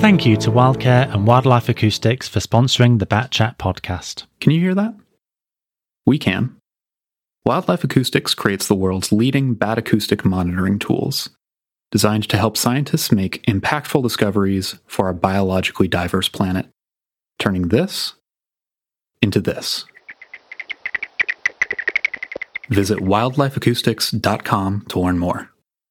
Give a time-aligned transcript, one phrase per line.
[0.00, 4.24] Thank you to Wildcare and Wildlife Acoustics for sponsoring the Bat Chat podcast.
[4.40, 4.94] Can you hear that?
[6.06, 6.56] We can.
[7.44, 11.28] Wildlife Acoustics creates the world's leading bat acoustic monitoring tools,
[11.90, 16.66] designed to help scientists make impactful discoveries for our biologically diverse planet,
[17.38, 18.14] turning this
[19.20, 19.84] into this.
[22.70, 25.50] Visit wildlifeacoustics.com to learn more.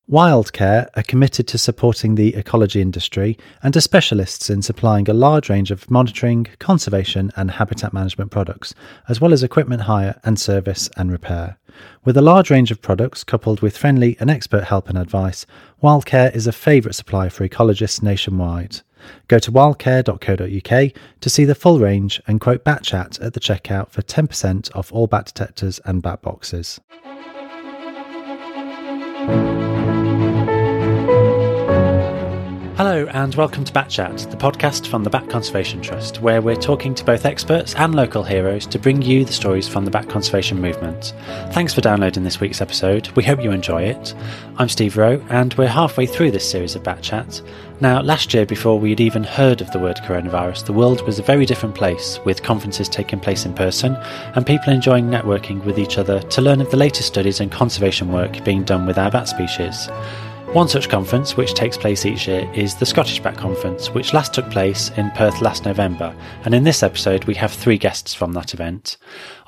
[0.09, 5.51] Wildcare are committed to supporting the ecology industry and are specialists in supplying a large
[5.51, 8.73] range of monitoring, conservation, and habitat management products,
[9.07, 11.59] as well as equipment hire and service and repair.
[12.05, 15.45] With a large range of products coupled with friendly and expert help and advice,
[15.83, 18.81] Wildcare is a favourite supplier for ecologists nationwide.
[19.27, 24.01] Go to wildcare.co.uk to see the full range and quote BatChat at the checkout for
[24.01, 26.79] 10% off all bat detectors and bat boxes.
[32.99, 36.57] Hello, and welcome to Bat Chat, the podcast from the Bat Conservation Trust, where we're
[36.57, 40.09] talking to both experts and local heroes to bring you the stories from the bat
[40.09, 41.13] conservation movement.
[41.53, 43.07] Thanks for downloading this week's episode.
[43.11, 44.13] We hope you enjoy it.
[44.57, 47.41] I'm Steve Rowe, and we're halfway through this series of Bat Chat.
[47.79, 51.23] Now, last year, before we'd even heard of the word coronavirus, the world was a
[51.23, 53.95] very different place, with conferences taking place in person
[54.35, 58.11] and people enjoying networking with each other to learn of the latest studies and conservation
[58.11, 59.87] work being done with our bat species.
[60.53, 64.33] One such conference, which takes place each year, is the Scottish Bat Conference, which last
[64.33, 66.15] took place in Perth last November.
[66.43, 68.97] And in this episode, we have three guests from that event.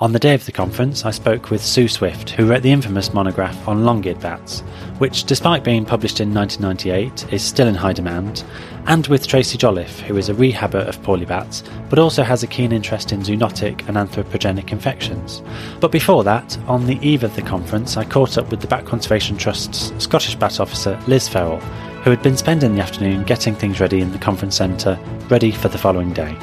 [0.02, 3.14] On the day of the conference, I spoke with Sue Swift, who wrote the infamous
[3.14, 4.62] monograph on long eared bats,
[4.98, 8.44] which, despite being published in 1998, is still in high demand,
[8.88, 12.48] and with Tracy Jolliffe, who is a rehabber of poorly bats, but also has a
[12.48, 15.44] keen interest in zoonotic and anthropogenic infections.
[15.80, 18.86] But before that, on the eve of the conference, I caught up with the Bat
[18.88, 21.60] Conservation Trust's Scottish Bat Officer, Liz Farrell,
[22.04, 24.98] who had been spending the afternoon getting things ready in the conference centre,
[25.30, 26.36] ready for the following day.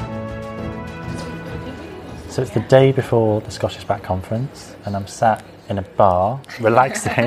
[2.38, 6.40] So it's the day before the Scottish Bat Conference, and I'm sat in a bar,
[6.60, 7.26] relaxing.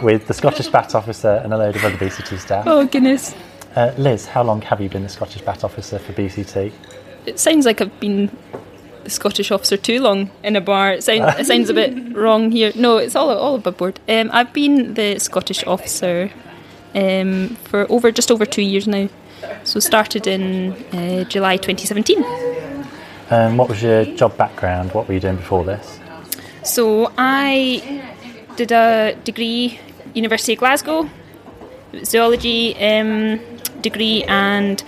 [0.00, 2.64] with the Scottish Bat Officer and a load of other BCT staff.
[2.68, 3.34] Oh, goodness.
[3.74, 6.72] Uh, Liz, how long have you been the Scottish Bat Officer for BCT?
[7.26, 8.30] It sounds like I've been
[9.02, 10.92] the Scottish officer too long in a bar.
[10.92, 12.70] It, sound, it sounds a bit wrong here.
[12.76, 13.98] No, it's all all above board.
[14.08, 16.30] Um, I've been the Scottish officer
[16.94, 19.08] um, for over just over two years now.
[19.64, 22.24] So started in uh, July 2017.
[23.30, 24.92] Um, what was your job background?
[24.92, 25.98] What were you doing before this?
[26.62, 28.04] So I
[28.56, 29.80] did a degree,
[30.14, 31.08] University of Glasgow,
[32.04, 33.40] zoology um,
[33.80, 34.82] degree, and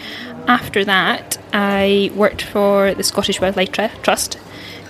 [0.48, 4.38] after that I worked for the Scottish Wildlife Trust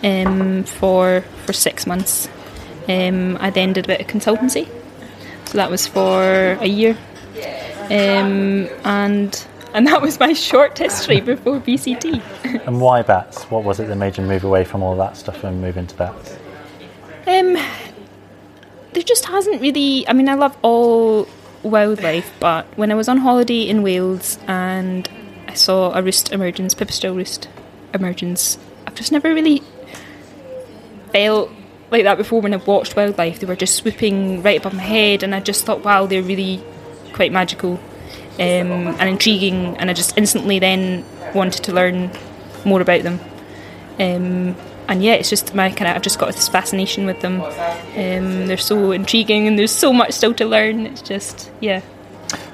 [0.02, 2.28] um, for for six months.
[2.88, 4.68] Um, I then did a bit of consultancy,
[5.46, 6.22] so that was for
[6.60, 6.96] a year,
[7.90, 12.22] um, and and that was my short history before BCT.
[12.66, 13.42] and why bats?
[13.50, 15.94] What was it that made you move away from all that stuff and move into
[15.94, 16.34] bats?
[17.26, 17.58] Um,
[18.94, 20.08] there just hasn't really.
[20.08, 21.28] I mean, I love all
[21.62, 25.10] wildlife, but when I was on holiday in Wales and
[25.46, 27.50] I saw a roost emergence, pipistrelle roost
[27.92, 29.62] emergence, I've just never really
[31.12, 31.50] felt
[31.90, 33.40] like that before when I've watched wildlife.
[33.40, 36.64] They were just swooping right above my head, and I just thought, wow, they're really
[37.12, 37.78] quite magical
[38.38, 41.04] um, and intriguing, and I just instantly then
[41.34, 42.10] wanted to learn
[42.64, 43.20] more about them.
[43.98, 44.56] Um,
[44.88, 47.40] and yeah, it's just my kind of I've just got this fascination with them.
[47.40, 50.86] Um, they're so intriguing, and there's so much still to learn.
[50.86, 51.80] It's just yeah.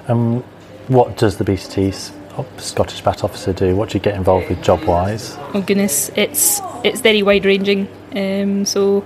[0.08, 0.42] Um,
[0.88, 2.12] what does the BCT's
[2.56, 3.76] Scottish Bat Officer do?
[3.76, 5.36] What do you get involved with job wise?
[5.54, 7.88] Oh goodness, it's it's very wide ranging.
[8.14, 9.04] Um, so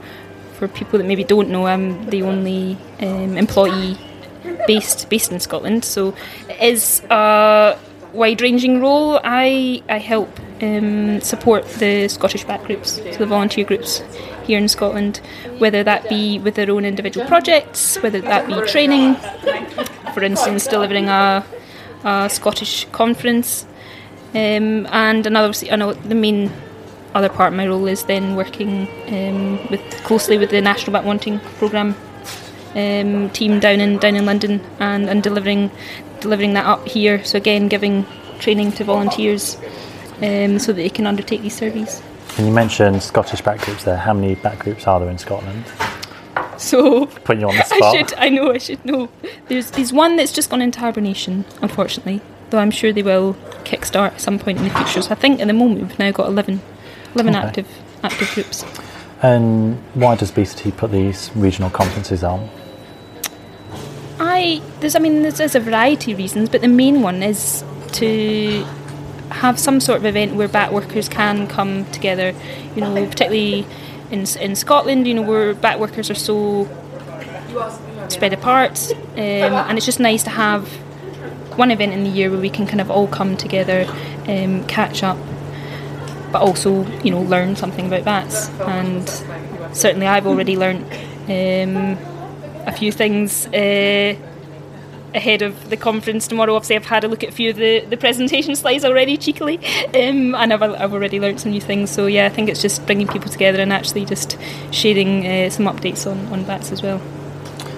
[0.54, 3.98] for people that maybe don't know, I'm the only um, employee
[4.66, 5.84] based based in Scotland.
[5.84, 6.14] So
[6.48, 7.78] it is a
[8.12, 9.20] wide ranging role.
[9.22, 10.28] I I help
[10.62, 14.02] um, support the Scottish Bat groups, so the volunteer groups
[14.44, 15.20] here in Scotland,
[15.58, 19.16] whether that be with their own individual projects, whether that be training,
[20.14, 21.44] for instance, delivering a,
[22.04, 23.66] a Scottish conference,
[24.34, 25.52] um, and another.
[25.70, 26.50] I know the main
[27.14, 31.06] other part of my role is then working um, with closely with the National Bat
[31.06, 31.94] Monitoring Programme
[32.74, 35.70] um, team down in down in London and, and delivering
[36.20, 37.24] delivering that up here.
[37.24, 38.06] So again, giving
[38.38, 39.56] training to volunteers
[40.22, 42.02] um, so that they can undertake these surveys.
[42.36, 43.96] And you mentioned Scottish bat groups there.
[43.96, 45.64] How many bat groups are there in Scotland?
[46.58, 47.82] So putting you on the spot.
[47.82, 49.08] I should I know I should know.
[49.48, 52.20] There's there's one that's just gone into hibernation, unfortunately.
[52.50, 53.34] Though I'm sure they will
[53.64, 55.02] kickstart at some point in the future.
[55.02, 56.60] So I think at the moment we've now got 11,
[57.14, 57.46] 11 okay.
[57.46, 57.68] active
[58.04, 58.64] active groups.
[59.22, 62.48] And why does BCT put these regional conferences on?
[64.18, 67.64] I there's I mean there's, there's a variety of reasons, but the main one is
[67.92, 68.64] to
[69.30, 72.34] have some sort of event where bat workers can come together.
[72.74, 73.66] You know, particularly
[74.10, 76.68] in in Scotland, you know, where bat workers are so
[78.08, 80.68] spread apart, um, and it's just nice to have
[81.56, 83.86] one event in the year where we can kind of all come together,
[84.28, 85.16] um, catch up,
[86.32, 88.48] but also you know learn something about bats.
[88.60, 89.08] And
[89.76, 90.84] certainly, I've already learned
[91.28, 91.98] um,
[92.66, 93.46] a few things.
[93.48, 94.16] Uh,
[95.16, 96.54] ahead of the conference tomorrow.
[96.54, 99.56] Obviously, I've had a look at a few of the, the presentation slides already, cheekily,
[99.94, 101.90] um, and I've, I've already learnt some new things.
[101.90, 104.38] So, yeah, I think it's just bringing people together and actually just
[104.70, 107.00] sharing uh, some updates on, on bats as well.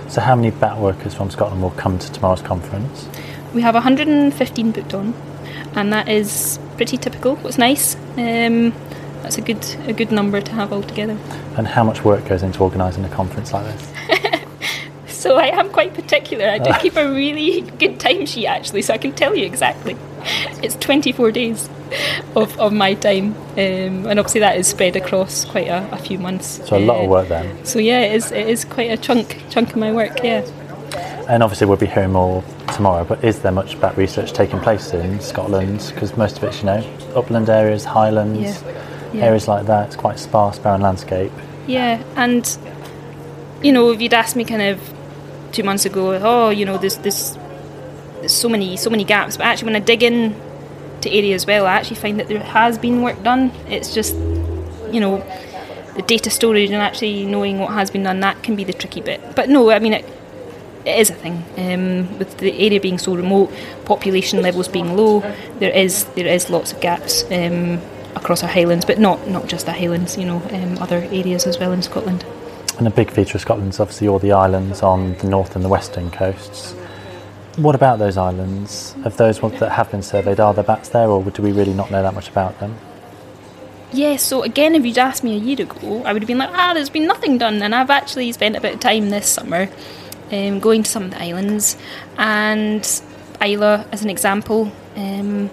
[0.08, 3.08] So, how many bat workers from Scotland will come to tomorrow's conference?
[3.54, 5.14] We have 115 booked on,
[5.74, 7.36] and that is pretty typical.
[7.36, 7.96] What's nice.
[8.18, 8.74] Um,
[9.22, 11.16] that's a good a good number to have altogether.
[11.56, 14.42] And how much work goes into organising a conference like this?
[15.06, 16.46] so I am quite particular.
[16.46, 19.96] I do keep a really good timesheet actually, so I can tell you exactly.
[20.62, 21.70] It's 24 days
[22.34, 26.18] of, of my time, um, and obviously that is spread across quite a, a few
[26.18, 26.60] months.
[26.68, 27.64] So a lot uh, of work then.
[27.64, 30.24] So yeah, it is, it is quite a chunk chunk of my work.
[30.24, 30.44] Yeah.
[31.28, 32.42] And obviously we'll be hearing more
[32.74, 33.04] tomorrow.
[33.04, 35.92] But is there much bat research taking place in Scotland?
[35.94, 39.10] Because most of it's you know upland areas, highlands, yeah.
[39.12, 39.24] Yeah.
[39.26, 39.88] areas like that.
[39.88, 41.32] It's quite sparse, barren landscape.
[41.66, 42.58] Yeah, and
[43.62, 44.94] you know, if you'd asked me kind of
[45.52, 47.36] two months ago, oh, you know, there's, there's,
[48.20, 49.36] there's so many so many gaps.
[49.36, 50.34] But actually, when I dig in
[51.02, 53.52] to areas well, I actually find that there has been work done.
[53.68, 55.18] It's just, you know,
[55.94, 59.00] the data storage and actually knowing what has been done that can be the tricky
[59.00, 59.20] bit.
[59.34, 60.04] But no, I mean it.
[60.88, 63.52] It is a thing um, with the area being so remote,
[63.84, 65.20] population levels being low.
[65.58, 67.78] There is there is lots of gaps um,
[68.14, 70.16] across our highlands, but not not just the highlands.
[70.16, 72.24] You know, um, other areas as well in Scotland.
[72.78, 75.64] And a big feature of Scotland is obviously all the islands on the north and
[75.64, 76.72] the western coasts.
[77.56, 78.94] What about those islands?
[79.04, 81.74] Of those ones that have been surveyed, are there bats there, or do we really
[81.74, 82.76] not know that much about them?
[83.92, 86.50] Yeah, so again, if you'd asked me a year ago, I would have been like,
[86.52, 87.62] ah, there's been nothing done.
[87.62, 89.68] And I've actually spent a bit of time this summer
[90.32, 91.76] um, going to some of the islands.
[92.16, 92.82] And
[93.40, 95.50] Islay, as an example, um,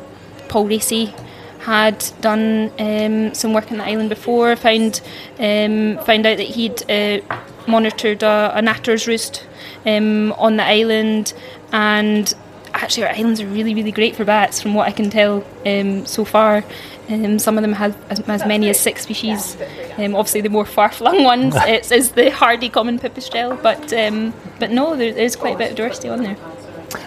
[0.47, 1.13] Paul Racey
[1.59, 4.55] had done um, some work on the island before.
[4.55, 5.01] Found
[5.39, 7.19] um, found out that he'd uh,
[7.67, 9.47] monitored a, a natter's roost
[9.85, 11.33] um, on the island,
[11.71, 12.33] and
[12.73, 16.05] actually our islands are really really great for bats, from what I can tell um,
[16.05, 16.63] so far.
[17.09, 19.57] Um, some of them have as, as many as six species.
[19.97, 23.89] Um, obviously, the more far-flung ones it's, is the hardy common pipistrelle, but
[24.59, 26.37] but no, there's quite a bit of diversity on there.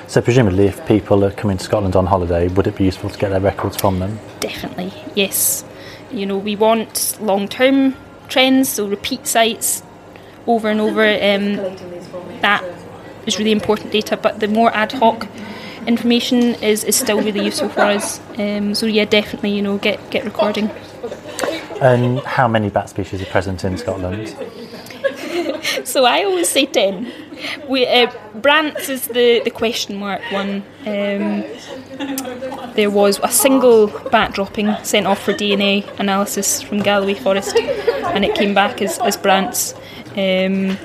[0.06, 3.18] So presumably, if people are coming to Scotland on holiday, would it be useful to
[3.18, 4.18] get their records from them?
[4.40, 5.64] Definitely, yes.
[6.10, 7.94] You know, we want long-term
[8.28, 9.82] trends, so repeat sites
[10.46, 11.02] over and over.
[11.02, 11.56] Um,
[12.40, 12.64] that
[13.26, 15.26] is really important data, but the more ad hoc
[15.88, 18.20] information is, is still really useful for us.
[18.38, 20.70] Um, so yeah, definitely, you know, get get recording.
[21.80, 24.28] And how many bat species are present in Scotland?
[25.84, 27.10] so I always say ten.
[27.68, 30.64] We, uh, Brandt's is the, the question mark one.
[30.86, 31.44] Um,
[32.74, 38.24] there was a single bat dropping sent off for DNA analysis from Galloway Forest, and
[38.24, 39.74] it came back as, as Brandt's.
[40.16, 40.76] Um,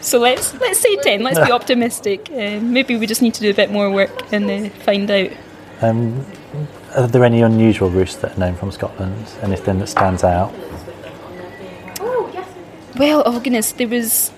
[0.00, 1.22] so let's let's say ten.
[1.22, 2.30] Let's be optimistic.
[2.30, 5.30] Uh, maybe we just need to do a bit more work and uh, find out.
[5.82, 6.24] Um,
[6.96, 9.26] are there any unusual roosts that are known from Scotland?
[9.42, 10.52] Anything that stands out?
[12.96, 14.32] Well, oh goodness, there was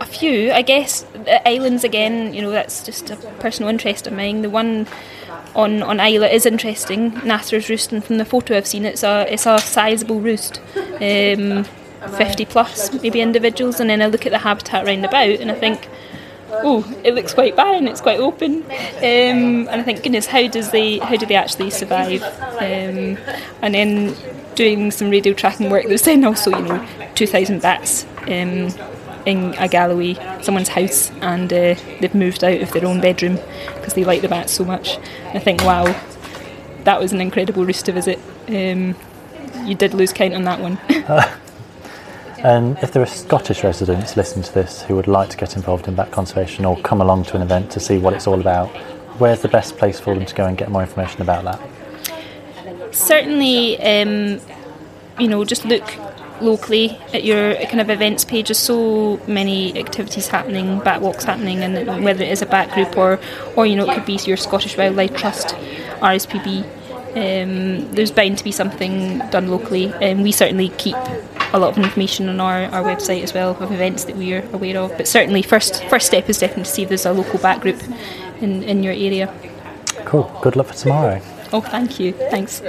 [0.00, 0.50] a few.
[0.52, 2.34] I guess the islands again.
[2.34, 4.42] You know, that's just a personal interest of mine.
[4.42, 4.86] The one
[5.54, 7.14] on on Islay is interesting.
[7.24, 10.60] Natter's roost, and from the photo I've seen, it's a it's a sizable roost.
[11.00, 11.66] Um,
[12.08, 15.54] 50 plus maybe individuals and then I look at the habitat round about and I
[15.54, 15.88] think
[16.50, 20.70] oh it looks quite barren it's quite open um, and I think goodness how does
[20.70, 23.18] they how do they actually survive um,
[23.62, 24.14] and then
[24.54, 28.70] doing some radio tracking work there's then also you know 2000 bats um,
[29.26, 33.38] in a Galloway, someone's house, and uh, they've moved out of their own bedroom
[33.74, 34.98] because they like the bats so much.
[35.34, 35.84] I think, wow,
[36.84, 38.20] that was an incredible roost to visit.
[38.48, 38.94] Um,
[39.64, 40.78] you did lose count on that one.
[42.46, 45.88] and if there are Scottish residents listening to this who would like to get involved
[45.88, 48.68] in bat conservation or come along to an event to see what it's all about,
[49.18, 52.94] where's the best place for them to go and get more information about that?
[52.94, 54.40] Certainly, um,
[55.18, 55.92] you know, just look
[56.40, 58.46] locally at your kind of events page.
[58.46, 62.96] There's so many activities happening, bat walks happening, and whether it is a bat group
[62.96, 63.18] or,
[63.56, 65.48] or you know, it could be your Scottish Wildlife Trust,
[65.98, 66.62] RSPB.
[67.16, 70.94] Um, there's bound to be something done locally, and we certainly keep
[71.52, 74.48] a lot of information on our, our website as well of events that we are
[74.52, 74.96] aware of.
[74.96, 77.82] But certainly, first first step is definitely to see if there's a local back group
[78.40, 79.32] in, in your area.
[80.04, 80.30] Cool.
[80.42, 81.20] Good luck for tomorrow.
[81.52, 82.12] Oh, thank you.
[82.12, 82.62] Thanks.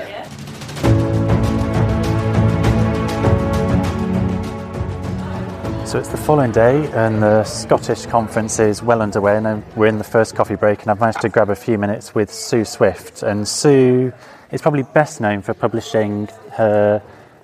[5.89, 9.97] So it's the following day, and the Scottish conference is well underway, and we're in
[9.97, 10.81] the first coffee break.
[10.81, 13.23] And I've managed to grab a few minutes with Sue Swift.
[13.23, 14.11] And Sue
[14.51, 17.01] is probably best known for publishing her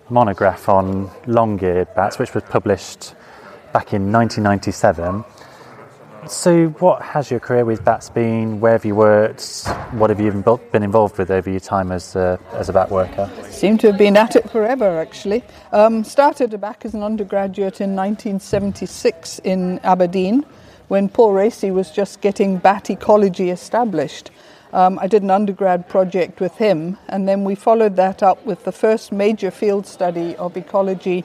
[0.10, 3.15] monograph on long-eared bats, which was published
[3.74, 5.24] back in 1997.
[6.27, 8.62] So, what has your career with bats been?
[8.62, 9.67] Where have you worked?
[9.91, 10.31] What have you
[10.72, 13.29] been involved with over your time as a, as a bat worker?
[13.50, 15.43] Seem to have been at it forever, actually.
[15.74, 20.45] Um, started back as an undergraduate in 1976 in Aberdeen
[20.88, 24.31] when Paul Racey was just getting bat ecology established.
[24.73, 28.63] Um, I did an undergrad project with him, and then we followed that up with
[28.63, 31.23] the first major field study of ecology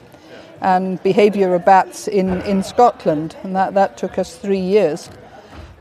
[0.61, 5.09] and behaviour of bats in, in Scotland, and that, that took us three years.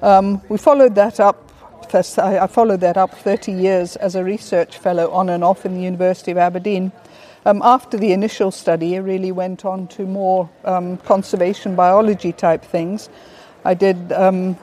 [0.00, 1.44] Um, we followed that up.
[1.92, 5.82] I followed that up 30 years as a research fellow on and off in the
[5.82, 6.90] University of Aberdeen.
[7.44, 12.62] Um, after the initial study, I really went on to more um, conservation biology type
[12.62, 13.08] things.
[13.64, 14.56] I did um,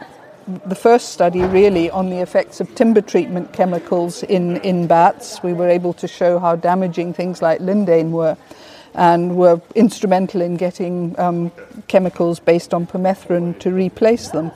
[0.66, 5.42] the first study really on the effects of timber treatment chemicals in, in bats.
[5.42, 8.38] We were able to show how damaging things like lindane were
[8.94, 11.52] and were instrumental in getting um,
[11.88, 14.52] chemicals based on permethrin to replace them.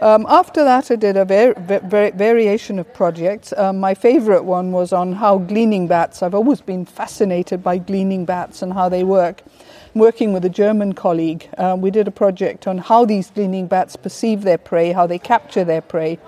[0.00, 3.54] Um, after that, I did a var- var- variation of projects.
[3.56, 8.26] Um, my favorite one was on how gleaning bats, I've always been fascinated by gleaning
[8.26, 9.42] bats and how they work.
[9.96, 13.96] Working with a German colleague, uh, we did a project on how these gleaning bats
[13.96, 16.18] perceive their prey, how they capture their prey,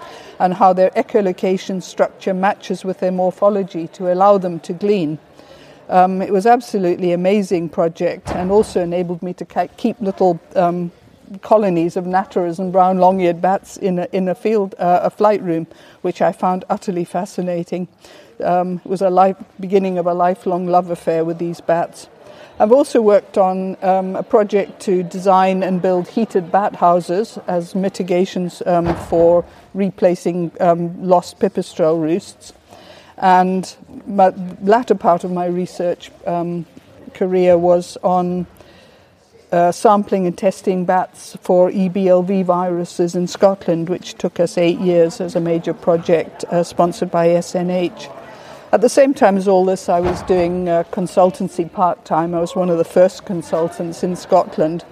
[0.41, 5.19] and how their echolocation structure matches with their morphology to allow them to glean.
[5.91, 9.45] Um, it was absolutely amazing project and also enabled me to
[9.77, 10.91] keep little um,
[11.43, 15.43] colonies of natterers and brown long-eared bats in a, in a field, uh, a flight
[15.43, 15.67] room,
[16.01, 17.87] which I found utterly fascinating.
[18.43, 22.09] Um, it was a life, beginning of a lifelong love affair with these bats.
[22.61, 27.77] I've also worked on um, a project to design and build heated bat houses as
[27.77, 32.53] mitigations um, for replacing um, lost pipistrelle roosts.
[33.17, 33.77] And
[34.09, 36.67] my latter part of my research um,
[37.15, 38.49] career was on
[39.53, 45.21] uh, sampling and testing bats for EBLV viruses in Scotland, which took us eight years
[45.21, 48.13] as a major project uh, sponsored by SNH.
[48.71, 52.35] At the same time as all this, I was doing uh, consultancy part time.
[52.35, 54.85] I was one of the first consultants in Scotland,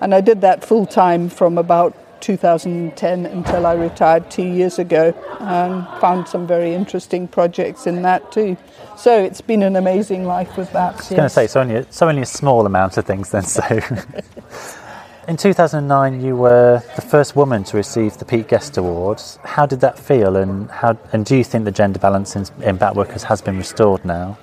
[0.00, 5.12] and I did that full time from about 2010 until I retired two years ago
[5.40, 8.56] and found some very interesting projects in that too.
[8.96, 10.94] So it's been an amazing life with that.
[10.94, 11.16] I was yes.
[11.16, 13.42] going to say, it's only, a, only a small amount of things then.
[13.42, 13.62] So
[15.28, 19.38] in 2009, you were the first woman to receive the Pete Guest Awards.
[19.42, 22.76] How did that feel and, how, and do you think the gender balance in, in
[22.76, 24.38] bat workers has been restored now?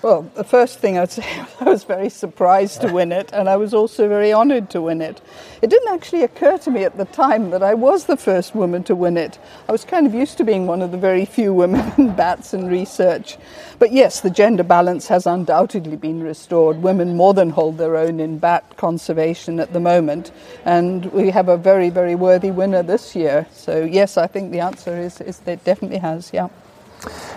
[0.00, 1.26] Well, the first thing I'd say,
[1.60, 5.02] I was very surprised to win it, and I was also very honoured to win
[5.02, 5.20] it.
[5.60, 8.84] It didn't actually occur to me at the time that I was the first woman
[8.84, 9.40] to win it.
[9.68, 12.54] I was kind of used to being one of the very few women in bats
[12.54, 13.38] and research.
[13.80, 16.80] But yes, the gender balance has undoubtedly been restored.
[16.80, 20.30] Women more than hold their own in bat conservation at the moment,
[20.64, 23.48] and we have a very, very worthy winner this year.
[23.52, 26.50] So, yes, I think the answer is, is that it definitely has, yeah.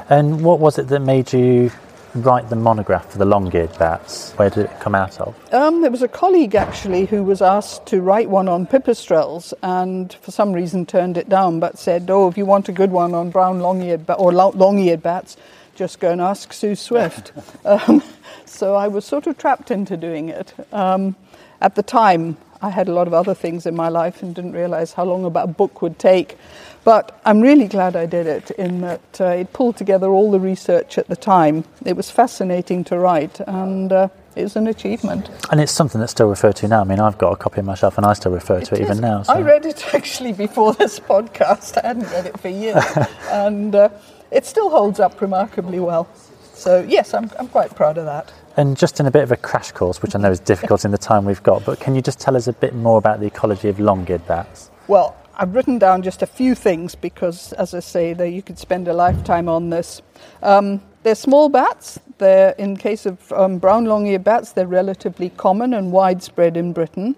[0.10, 1.72] And what was it that made you
[2.15, 4.34] write the monograph for the long-eared bats?
[4.34, 5.36] Where did it come out of?
[5.53, 10.13] Um, there was a colleague actually who was asked to write one on pipistrelles, and
[10.22, 13.13] for some reason turned it down, but said, "Oh, if you want a good one
[13.13, 15.38] on brown long-eared ba- or long-eared bats,
[15.75, 17.32] just go and ask Sue Swift."
[17.65, 18.03] um,
[18.46, 20.53] so I was sort of trapped into doing it.
[20.74, 21.15] Um,
[21.62, 24.53] at the time, I had a lot of other things in my life and didn't
[24.53, 26.38] realize how long a book would take.
[26.84, 30.40] But I'm really glad I did it in that uh, it pulled together all the
[30.40, 31.64] research at the time.
[31.86, 35.30] It was fascinating to write and uh, it was an achievement.
[35.52, 36.82] And it's something that's still referred to now.
[36.82, 39.00] I mean, I've got a copy myself and I still refer it to it even
[39.00, 39.22] now.
[39.24, 39.34] So.
[39.34, 41.80] I read it actually before this podcast.
[41.84, 42.84] I hadn't read it for years.
[43.30, 43.90] and uh,
[44.32, 46.10] it still holds up remarkably well.
[46.54, 48.34] So, yes, I'm, I'm quite proud of that.
[48.58, 50.92] And just in a bit of a crash course, which I know is difficult in
[50.92, 53.28] the time we've got, but can you just tell us a bit more about the
[53.28, 54.70] ecology of long-eared bats?
[54.88, 58.60] Well, I've written down just a few things because, as I say, that you could
[58.60, 60.02] spend a lifetime on this.
[60.44, 62.00] Um, they're small bats.
[62.18, 67.16] They're, in case of um, brown long-eared bats, they're relatively common and widespread in Britain.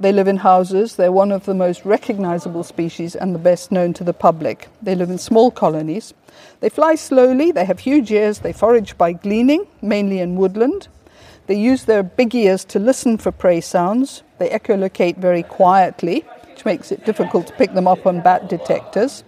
[0.00, 0.96] They live in houses.
[0.96, 4.68] They're one of the most recognizable species and the best known to the public.
[4.80, 6.14] They live in small colonies.
[6.60, 7.52] They fly slowly.
[7.52, 8.40] They have huge ears.
[8.40, 10.88] They forage by gleaning, mainly in woodland.
[11.46, 14.22] They use their big ears to listen for prey sounds.
[14.38, 19.24] They echolocate very quietly, which makes it difficult to pick them up on bat detectors.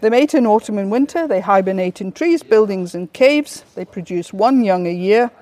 [0.00, 1.26] They mate in autumn and winter.
[1.26, 3.64] They hibernate in trees, buildings, and caves.
[3.74, 5.32] They produce one young a year,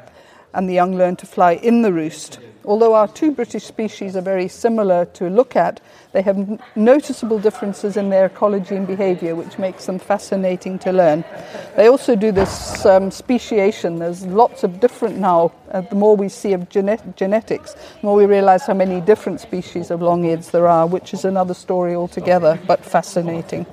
[0.54, 2.38] and the young learn to fly in the roost.
[2.66, 5.80] Although our two British species are very similar to look at,
[6.12, 11.24] they have noticeable differences in their ecology and behavior, which makes them fascinating to learn.
[11.76, 14.00] They also do this um, speciation.
[14.00, 15.52] There's lots of different now.
[15.70, 19.90] Uh, the more we see of genetics, the more we realize how many different species
[19.90, 23.64] of long-eareds there are, which is another story altogether, but fascinating.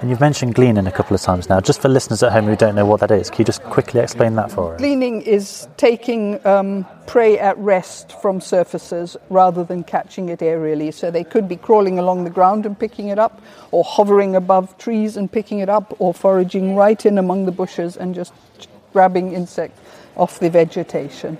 [0.00, 1.60] And you've mentioned gleaning a couple of times now.
[1.60, 4.00] Just for listeners at home who don't know what that is, can you just quickly
[4.00, 4.78] explain that for us?
[4.78, 10.92] Gleaning is taking um, prey at rest from surfaces rather than catching it aerially.
[10.92, 14.76] So they could be crawling along the ground and picking it up, or hovering above
[14.78, 18.32] trees and picking it up, or foraging right in among the bushes and just
[18.92, 19.80] grabbing insects
[20.16, 21.38] off the vegetation.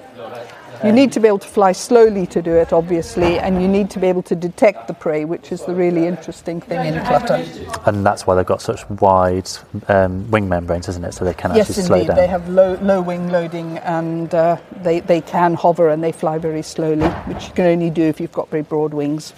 [0.85, 3.91] You need to be able to fly slowly to do it, obviously, and you need
[3.91, 7.45] to be able to detect the prey, which is the really interesting thing in clutter.
[7.87, 9.51] And that's why they've got such wide
[9.89, 11.13] um, wing membranes, isn't it?
[11.15, 12.09] So they can yes, actually slow indeed.
[12.09, 12.17] down.
[12.17, 16.39] They have low, low wing loading and uh, they, they can hover and they fly
[16.39, 19.35] very slowly, which you can only do if you've got very broad wings.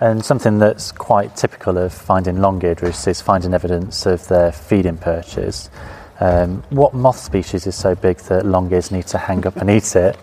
[0.00, 4.96] And something that's quite typical of finding long-eared roosts is finding evidence of their feeding
[4.96, 5.70] perches.
[6.18, 9.94] Um, what moth species is so big that long-ears need to hang up and eat
[9.94, 10.16] it?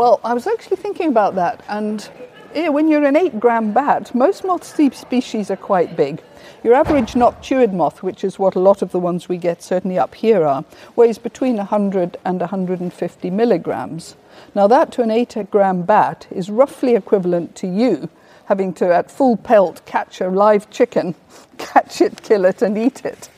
[0.00, 2.08] Well, I was actually thinking about that, and
[2.54, 6.22] yeah, when you're an eight gram bat, most moth species are quite big.
[6.64, 9.98] Your average noctuid moth, which is what a lot of the ones we get certainly
[9.98, 10.64] up here are,
[10.96, 14.16] weighs between 100 and 150 milligrams.
[14.54, 18.08] Now, that to an 8 gram bat is roughly equivalent to you
[18.46, 21.14] having to, at full pelt, catch a live chicken,
[21.58, 23.28] catch it, kill it, and eat it.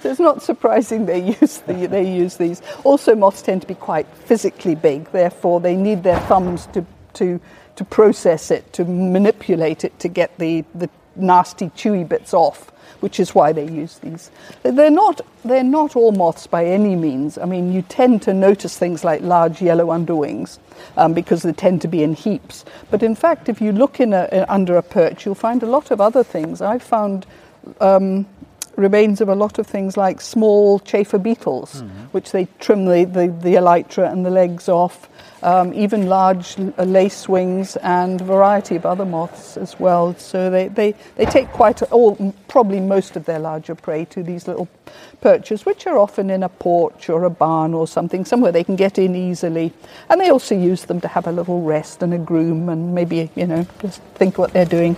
[0.00, 2.62] So it's not surprising they use, the, they use these.
[2.84, 7.40] Also, moths tend to be quite physically big, therefore, they need their thumbs to, to,
[7.76, 12.72] to process it, to manipulate it, to get the, the nasty, chewy bits off.
[13.00, 14.30] Which is why they use these.
[14.62, 17.36] They're not, they're not all moths by any means.
[17.36, 20.58] I mean, you tend to notice things like large yellow underwings
[20.96, 22.64] um, because they tend to be in heaps.
[22.90, 25.90] But in fact, if you look in a, under a perch, you'll find a lot
[25.90, 26.62] of other things.
[26.62, 27.26] I've found
[27.82, 28.26] um,
[28.76, 32.04] remains of a lot of things like small chafer beetles, mm-hmm.
[32.12, 35.08] which they trim the, the, the, elytra and the legs off,
[35.42, 40.14] um, even large lace wings and a variety of other moths as well.
[40.16, 44.22] So they, they, they take quite, a, all, probably most of their larger prey to
[44.22, 44.68] these little
[45.20, 48.76] perches, which are often in a porch or a barn or something, somewhere they can
[48.76, 49.72] get in easily.
[50.10, 53.30] And they also use them to have a little rest and a groom and maybe,
[53.34, 54.96] you know, just think what they're doing.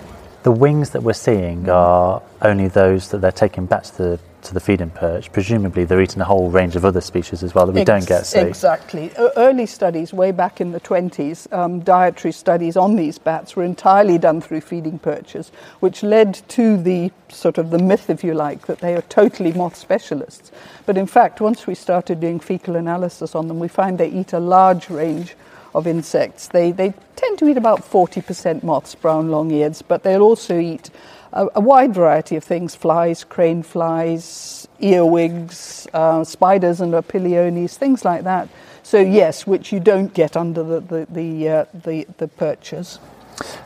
[0.48, 4.54] The wings that we're seeing are only those that they're taking back to the to
[4.54, 5.30] the feeding perch.
[5.30, 8.08] Presumably, they're eating a whole range of other species as well that we Ex- don't
[8.08, 8.24] get.
[8.24, 8.40] See.
[8.40, 9.12] Exactly.
[9.36, 14.16] early studies, way back in the 20s, um, dietary studies on these bats were entirely
[14.16, 18.66] done through feeding perches, which led to the sort of the myth, if you like,
[18.68, 20.50] that they are totally moth specialists.
[20.86, 24.32] But in fact, once we started doing fecal analysis on them, we find they eat
[24.32, 25.34] a large range
[25.74, 26.48] of insects.
[26.48, 30.90] They, they tend to eat about 40% moths, brown long-eareds, but they'll also eat
[31.32, 38.04] a, a, wide variety of things, flies, crane flies, earwigs, uh, spiders and opiliones, things
[38.04, 38.48] like that.
[38.82, 42.98] So yes, which you don't get under the, the, the, uh, the, the perches.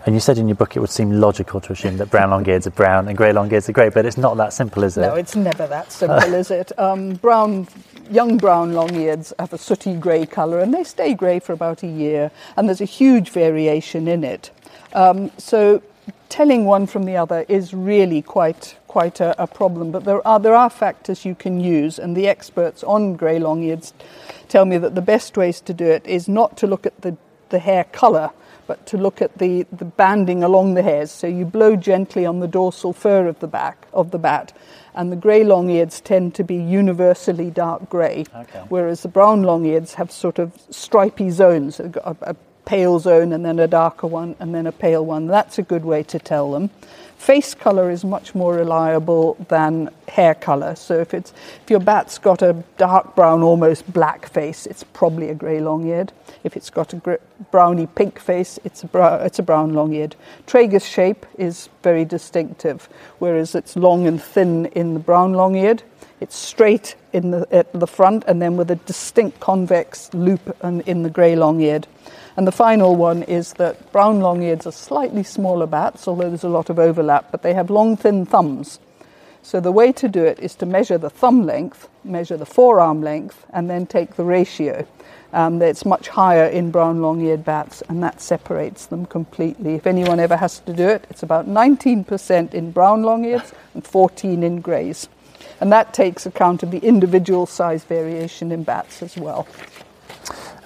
[0.05, 2.67] And you said in your book it would seem logical to assume that brown long-eareds
[2.67, 5.03] are brown and grey long-eareds are grey, but it's not that simple, is it?
[5.03, 6.77] No, it's never that simple, is it?
[6.79, 7.69] Um, brown,
[8.11, 11.87] young brown long-eareds have a sooty grey colour, and they stay grey for about a
[11.87, 14.51] year, and there's a huge variation in it.
[14.93, 15.83] Um, so
[16.29, 19.91] telling one from the other is really quite quite a, a, problem.
[19.91, 23.93] But there are there are factors you can use, and the experts on grey long-eareds
[24.49, 27.17] tell me that the best ways to do it is not to look at the
[27.51, 28.31] the hair colour
[28.67, 31.11] but to look at the, the banding along the hairs.
[31.11, 34.53] So you blow gently on the dorsal fur of the back of the bat,
[34.95, 38.65] and the grey long-eareds tend to be universally dark grey, okay.
[38.69, 43.59] whereas the brown long-eareds have sort of stripy zones, a, a pale zone and then
[43.59, 45.27] a darker one and then a pale one.
[45.27, 46.71] That's a good way to tell them.
[47.17, 50.75] Face color is much more reliable than hair color.
[50.75, 55.29] So if it's if your bat's got a dark brown, almost black face, it's probably
[55.29, 56.13] a grey long-eared.
[56.43, 57.23] If it's got a gr-
[57.53, 60.17] browny pink face, it's a it's a brown long-eared.
[60.49, 62.89] Tragus shape is very distinctive,
[63.21, 65.85] whereas it's long and thin in the brown long-eared.
[66.23, 71.03] It's straight in the at the front and then with a distinct convex loop in
[71.03, 71.87] the grey long-eared.
[72.37, 76.49] And the final one is that brown long-eareds are slightly smaller bats, although there's a
[76.49, 78.79] lot of overlap, but they have long, thin thumbs.
[79.43, 83.03] So the way to do it is to measure the thumb length, measure the forearm
[83.03, 84.87] length, and then take the ratio.
[85.33, 89.75] Um, it's much higher in brown long-eared bats, and that separates them completely.
[89.75, 94.43] If anyone ever has to do it, it's about 19% in brown long-eareds and 14
[94.43, 95.09] in greys.
[95.63, 99.47] And that takes account of the individual size variation in bats as well.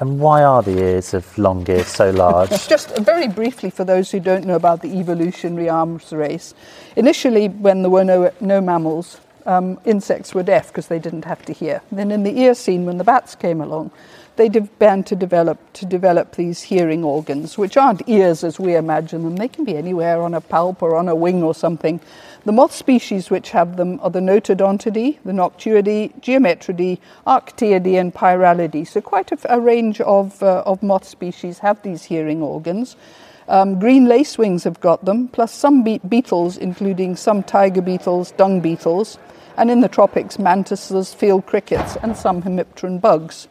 [0.01, 2.49] And why are the ears of long ears so large?
[2.69, 6.55] Just very briefly, for those who don't know about the evolutionary arms race,
[6.97, 11.45] initially, when there were no, no mammals, um, insects were deaf because they didn't have
[11.45, 11.83] to hear.
[11.93, 13.91] Then, in the Eocene, when the bats came along,
[14.37, 19.25] they began to develop to develop these hearing organs, which aren't ears as we imagine
[19.25, 19.37] them.
[19.37, 22.01] They can be anywhere on a palp or on a wing or something.
[22.45, 28.87] The moth species which have them are the Notodontidae, the Noctuidae, Geometridae, Arctiidae, and Pyralidae.
[28.87, 32.95] So quite a, a range of, uh, of moth species have these hearing organs.
[33.49, 38.61] Um, green lacewings have got them, plus some be- beetles, including some tiger beetles, dung
[38.61, 39.19] beetles,
[39.57, 43.49] and in the tropics, mantises, field crickets, and some hemipteran bugs.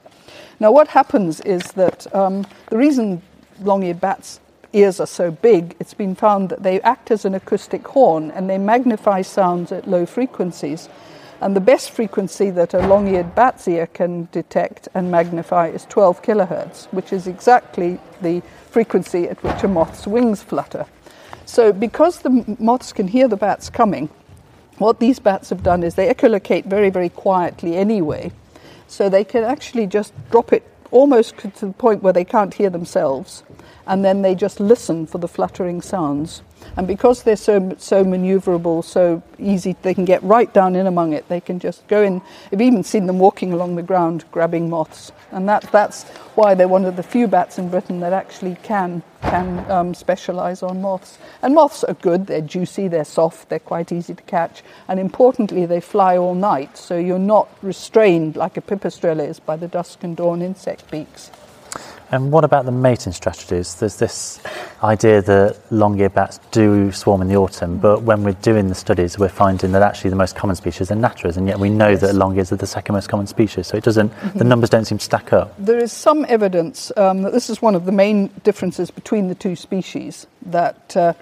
[0.59, 3.21] Now, what happens is that um, the reason
[3.61, 4.39] long eared bats'
[4.73, 8.49] ears are so big, it's been found that they act as an acoustic horn and
[8.49, 10.89] they magnify sounds at low frequencies.
[11.41, 15.85] And the best frequency that a long eared bat's ear can detect and magnify is
[15.85, 20.85] 12 kilohertz, which is exactly the frequency at which a moth's wings flutter.
[21.45, 24.09] So, because the moths can hear the bats coming,
[24.77, 28.31] what these bats have done is they echolocate very, very quietly anyway.
[28.87, 32.69] So they can actually just drop it almost to the point where they can't hear
[32.69, 33.43] themselves,
[33.87, 36.41] and then they just listen for the fluttering sounds.
[36.77, 41.13] And because they're so so maneuverable, so easy, they can get right down in among
[41.13, 41.27] it.
[41.29, 42.21] They can just go in.
[42.51, 46.03] I've even seen them walking along the ground grabbing moths, and that that's
[46.35, 50.61] why they're one of the few bats in Britain that actually can can um, specialise
[50.61, 51.17] on moths.
[51.41, 52.27] And moths are good.
[52.27, 52.87] They're juicy.
[52.87, 53.49] They're soft.
[53.49, 54.63] They're quite easy to catch.
[54.87, 59.55] And importantly, they fly all night, so you're not restrained like a pipistrelle is by
[59.55, 61.31] the dusk and dawn insect beaks.
[62.11, 63.75] And what about the mating strategies?
[63.75, 64.39] There's this
[64.83, 69.17] idea that long-eared bats do swarm in the autumn, but when we're doing the studies,
[69.17, 72.01] we're finding that actually the most common species are natterers, and yet we know yes.
[72.01, 73.67] that long-ears are the second most common species.
[73.67, 74.37] So it doesn't, mm-hmm.
[74.37, 75.53] the numbers don't seem to stack up.
[75.57, 79.35] There is some evidence um, that this is one of the main differences between the
[79.35, 80.27] two species.
[80.45, 81.13] That uh,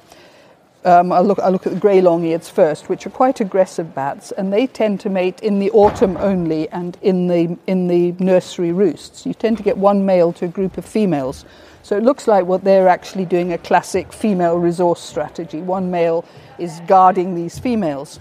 [0.86, 4.32] um, I'll, look, I'll look at the grey long-eareds first, which are quite aggressive bats,
[4.32, 8.72] and they tend to mate in the autumn only and in the, in the nursery
[8.72, 9.26] roosts.
[9.26, 11.46] You tend to get one male to a group of females.
[11.84, 15.62] So it looks like what they're actually doing a classic female resource strategy.
[15.62, 16.26] One male
[16.58, 18.19] is guarding these females.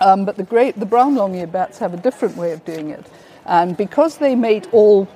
[0.00, 3.04] Um, but the, great, the brown long-eared bats have a different way of doing it.
[3.44, 5.08] And because they mate all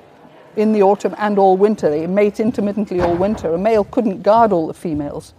[0.55, 4.51] in the autumn and all winter, they mate intermittently all winter, a male couldn't guard
[4.51, 5.33] all the females.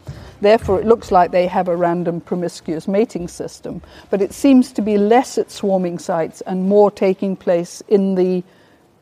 [0.44, 3.80] Therefore, it looks like they have a random promiscuous mating system.
[4.10, 8.44] But it seems to be less at swarming sites and more taking place in the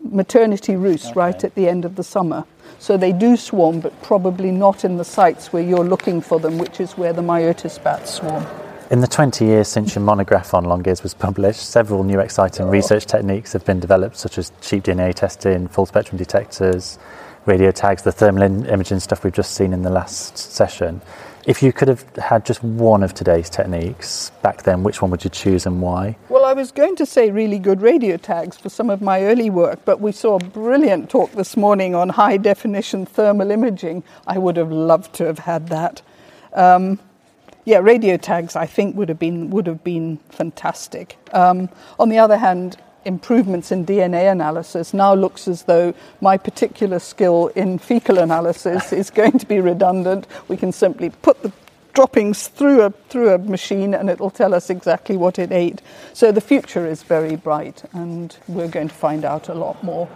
[0.09, 1.19] maternity roost okay.
[1.19, 2.45] right at the end of the summer.
[2.79, 6.59] So they do swarm, but probably not in the sites where you're looking for them,
[6.59, 8.47] which is where the myotis bats swarm.
[8.93, 12.67] In the 20 years since your monograph on long ears was published, several new exciting
[12.67, 12.71] oh.
[12.71, 17.01] research techniques have been developed, such as cheap DNA testing, full spectrum detectors,
[17.47, 21.01] radio tags, the thermal imaging stuff we've just seen in the last session.
[21.45, 25.25] If you could have had just one of today's techniques back then, which one would
[25.25, 26.17] you choose and why?
[26.29, 29.51] Well, I was going to say really good radio tags for some of my early
[29.51, 34.05] work, but we saw a brilliant talk this morning on high definition thermal imaging.
[34.25, 36.01] I would have loved to have had that.
[36.53, 37.01] Um,
[37.65, 41.17] yeah, radio tags I think would have been would have been fantastic.
[41.33, 46.99] Um, on the other hand, improvements in DNA analysis now looks as though my particular
[46.99, 50.27] skill in fecal analysis is going to be redundant.
[50.49, 51.53] We can simply put the
[51.93, 55.83] droppings through a through a machine and it'll tell us exactly what it ate.
[56.12, 60.09] So the future is very bright and we're going to find out a lot more.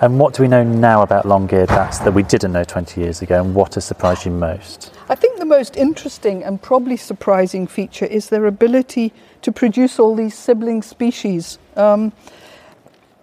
[0.00, 3.22] And what do we know now about long-eared bats that we didn't know 20 years
[3.22, 4.92] ago and what has surprised you most?
[5.08, 10.16] I think the most interesting and probably surprising feature is their ability to produce all
[10.16, 11.58] these sibling species.
[11.76, 12.12] Um,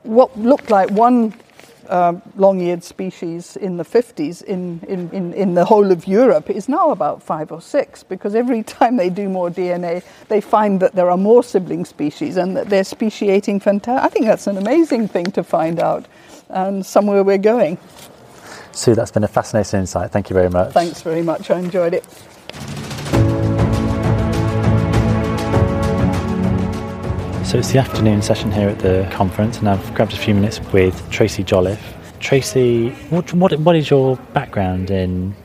[0.03, 1.33] what looked like one
[1.89, 6.69] uh, long-eared species in the 50s in, in, in, in, the whole of Europe is
[6.69, 10.95] now about five or six because every time they do more DNA, they find that
[10.95, 14.05] there are more sibling species and that they're speciating fantastic.
[14.05, 16.05] I think that's an amazing thing to find out
[16.51, 17.77] and somewhere we're going.
[18.71, 20.11] Sue, that's been a fascinating insight.
[20.11, 20.73] Thank you very much.
[20.73, 21.49] Thanks very much.
[21.49, 22.05] I enjoyed it.
[27.45, 30.61] So it's the afternoon session here at the conference, and I've grabbed a few minutes
[30.71, 31.81] with Tracy Jolliffe.
[32.21, 35.35] Tracy, what, what, what is your background in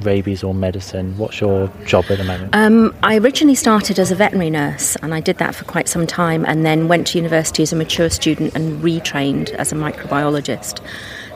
[0.00, 1.16] rabies or medicine?
[1.18, 2.54] What's your job at the moment?
[2.54, 6.06] Um, I originally started as a veterinary nurse, and I did that for quite some
[6.06, 10.80] time, and then went to university as a mature student and retrained as a microbiologist.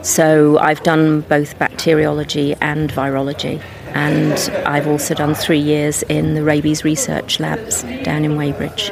[0.03, 3.61] So I've done both bacteriology and virology,
[3.93, 4.33] and
[4.65, 8.91] I've also done three years in the rabies research labs down in Weybridge.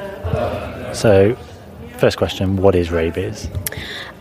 [0.95, 1.37] So,
[1.97, 3.49] first question what is rabies?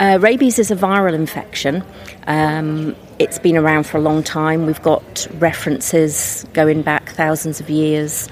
[0.01, 1.83] Uh, rabies is a viral infection.
[2.25, 4.65] Um, it's been around for a long time.
[4.65, 8.27] We've got references going back thousands of years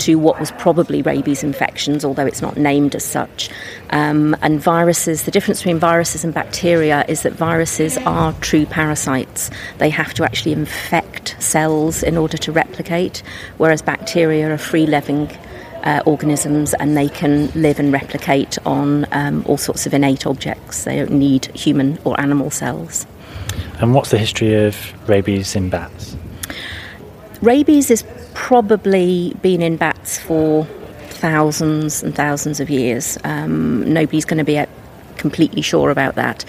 [0.00, 3.48] to what was probably rabies infections, although it's not named as such.
[3.88, 9.50] Um, and viruses, the difference between viruses and bacteria is that viruses are true parasites.
[9.78, 13.22] They have to actually infect cells in order to replicate,
[13.56, 15.30] whereas bacteria are free living
[15.84, 20.84] uh, organisms and they can live and replicate on um, all sorts of innate objects.
[20.84, 23.06] They don't need human or animal cells.
[23.80, 24.76] And what's the history of
[25.08, 26.16] rabies in bats?
[27.42, 30.64] Rabies has probably been in bats for
[31.08, 33.18] thousands and thousands of years.
[33.24, 34.64] Um, nobody's going to be
[35.16, 36.44] completely sure about that.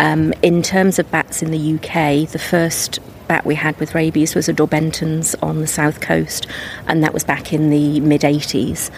[0.00, 4.34] Um, in terms of bats in the UK, the first bat we had with rabies
[4.34, 6.46] was a Daubenton's on the south coast,
[6.86, 8.90] and that was back in the mid 80s.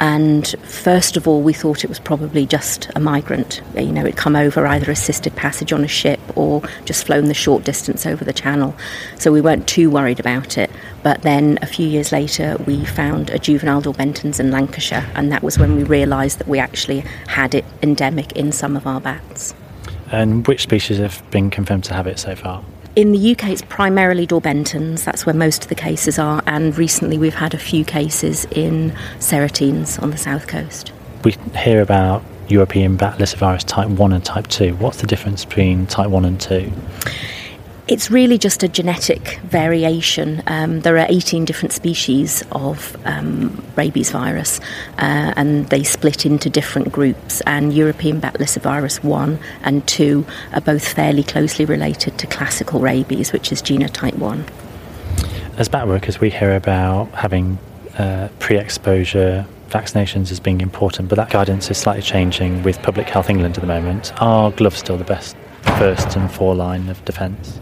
[0.00, 3.62] And first of all, we thought it was probably just a migrant.
[3.76, 7.34] You know, it'd come over either assisted passage on a ship or just flown the
[7.34, 8.74] short distance over the channel.
[9.18, 10.70] So we weren't too worried about it.
[11.04, 15.42] But then a few years later, we found a juvenile Daubenton's in Lancashire, and that
[15.42, 19.54] was when we realised that we actually had it endemic in some of our bats.
[20.10, 22.64] And which species have been confirmed to have it so far?
[22.96, 25.02] In the UK, it's primarily Daubenton's.
[25.02, 26.44] That's where most of the cases are.
[26.46, 30.92] And recently, we've had a few cases in Serotines on the south coast.
[31.24, 34.76] We hear about European bat lyssavirus type 1 and type 2.
[34.76, 36.70] What's the difference between type 1 and 2?
[37.86, 40.42] It's really just a genetic variation.
[40.46, 44.58] Um, there are 18 different species of um, rabies virus,
[44.96, 47.42] uh, and they split into different groups.
[47.42, 53.34] And European bat lyssavirus 1 and 2 are both fairly closely related to classical rabies,
[53.34, 54.46] which is genotype 1.
[55.58, 57.58] As bat workers, we hear about having
[57.98, 63.10] uh, pre exposure vaccinations as being important, but that guidance is slightly changing with Public
[63.10, 64.14] Health England at the moment.
[64.22, 65.36] Are gloves still the best
[65.78, 67.58] first and foreline of defence?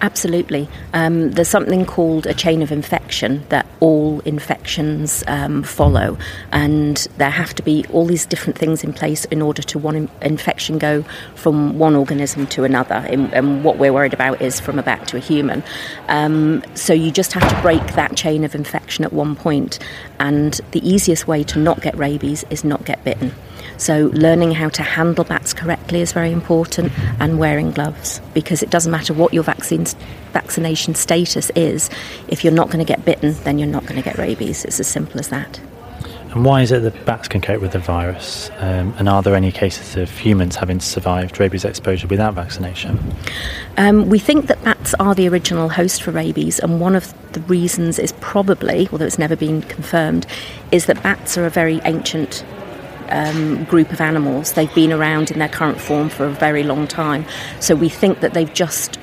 [0.00, 0.68] Absolutely.
[0.92, 6.18] Um, there's something called a chain of infection that all infections um, follow,
[6.52, 9.96] and there have to be all these different things in place in order to one
[9.96, 11.02] in- infection go
[11.34, 12.94] from one organism to another.
[12.94, 15.62] And what we're worried about is from a bat to a human.
[16.08, 19.78] Um, so you just have to break that chain of infection at one point,
[20.20, 23.32] and the easiest way to not get rabies is not get bitten.
[23.76, 28.70] So, learning how to handle bats correctly is very important, and wearing gloves because it
[28.70, 29.84] doesn't matter what your vaccine
[30.32, 31.90] vaccination status is.
[32.28, 34.64] If you're not going to get bitten, then you're not going to get rabies.
[34.64, 35.60] It's as simple as that.
[36.34, 38.50] And why is it that bats can cope with the virus?
[38.58, 42.98] Um, and are there any cases of humans having survived rabies exposure without vaccination?
[43.76, 47.40] Um, we think that bats are the original host for rabies, and one of the
[47.42, 50.26] reasons is probably, although it's never been confirmed,
[50.72, 52.44] is that bats are a very ancient
[53.08, 54.52] um, group of animals.
[54.52, 57.24] They've been around in their current form for a very long time.
[57.60, 58.98] So we think that they've just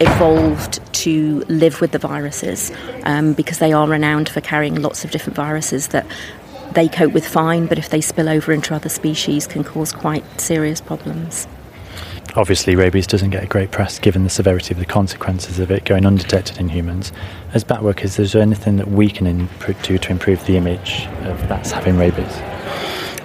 [0.00, 2.72] evolved to live with the viruses
[3.04, 6.06] um, because they are renowned for carrying lots of different viruses that
[6.72, 10.40] they cope with fine, but if they spill over into other species, can cause quite
[10.40, 11.46] serious problems.
[12.36, 15.84] Obviously, rabies doesn't get a great press given the severity of the consequences of it
[15.84, 17.10] going undetected in humans.
[17.54, 19.48] As bat workers, is there anything that we can
[19.82, 22.36] do to improve the image of bats having rabies?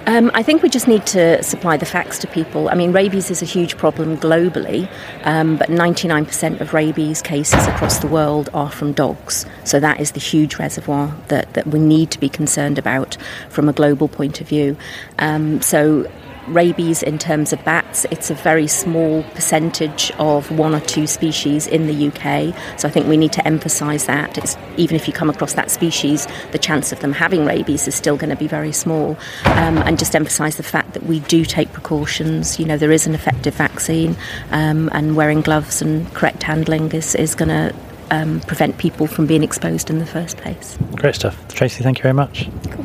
[0.06, 2.68] Um, I think we just need to supply the facts to people.
[2.68, 4.86] I mean, rabies is a huge problem globally,
[5.22, 9.46] um, but 99% of rabies cases across the world are from dogs.
[9.64, 13.16] So that is the huge reservoir that, that we need to be concerned about
[13.48, 14.76] from a global point of view.
[15.18, 16.06] Um, so
[16.48, 21.66] rabies in terms of bats, it's a very small percentage of one or two species
[21.66, 22.54] in the UK.
[22.78, 24.38] So I think we need to emphasise that.
[24.38, 27.94] It's, even if you come across that species, the chance of them having rabies is
[27.94, 29.16] still going to be very small.
[29.44, 32.58] Um, and just emphasise the fact that we do take precautions.
[32.58, 34.16] You know, there is an effective vaccine,
[34.50, 37.74] um, and wearing gloves and correct handling is, is going to
[38.10, 40.78] um, prevent people from being exposed in the first place.
[40.94, 41.48] Great stuff.
[41.48, 42.48] Tracy, thank you very much.
[42.70, 42.83] Cool.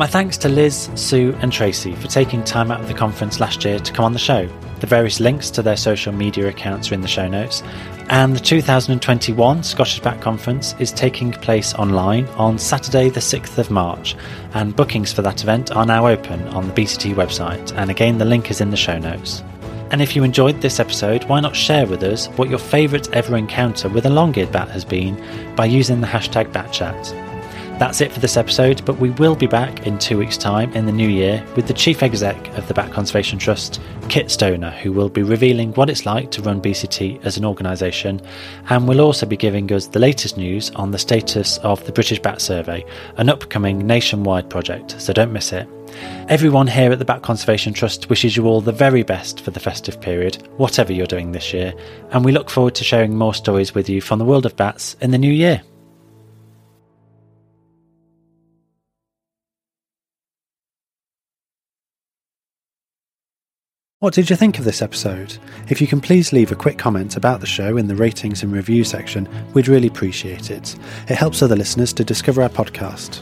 [0.00, 3.66] My thanks to Liz, Sue, and Tracy for taking time out of the conference last
[3.66, 4.48] year to come on the show.
[4.78, 7.62] The various links to their social media accounts are in the show notes.
[8.08, 13.70] And the 2021 Scottish Bat Conference is taking place online on Saturday, the 6th of
[13.70, 14.16] March,
[14.54, 17.70] and bookings for that event are now open on the BCT website.
[17.76, 19.42] And again, the link is in the show notes.
[19.90, 23.36] And if you enjoyed this episode, why not share with us what your favourite ever
[23.36, 25.22] encounter with a long eared bat has been
[25.56, 27.29] by using the hashtag BatChat.
[27.80, 30.84] That's it for this episode, but we will be back in two weeks' time in
[30.84, 34.92] the new year with the Chief Exec of the Bat Conservation Trust, Kit Stoner, who
[34.92, 38.20] will be revealing what it's like to run BCT as an organisation,
[38.68, 42.18] and will also be giving us the latest news on the status of the British
[42.18, 42.84] Bat Survey,
[43.16, 45.66] an upcoming nationwide project, so don't miss it.
[46.28, 49.58] Everyone here at the Bat Conservation Trust wishes you all the very best for the
[49.58, 51.72] festive period, whatever you're doing this year,
[52.10, 54.96] and we look forward to sharing more stories with you from the world of bats
[55.00, 55.62] in the new year.
[64.00, 65.36] What did you think of this episode?
[65.68, 68.50] If you can please leave a quick comment about the show in the ratings and
[68.50, 70.74] review section, we'd really appreciate it.
[71.06, 73.20] It helps other listeners to discover our podcast.